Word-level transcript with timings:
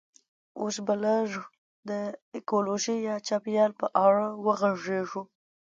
اوس 0.59 0.75
به 0.85 0.95
لږ 1.05 1.29
د 1.89 1.91
ایکولوژي 2.35 2.97
یا 3.07 3.15
چاپیریال 3.27 3.71
په 3.79 3.87
اړه 4.05 4.25
وغږیږو 4.45 5.21